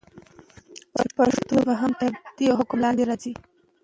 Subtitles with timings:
[0.97, 3.33] چې پښتو ژبه هم تر دي حکم لاندي راځي.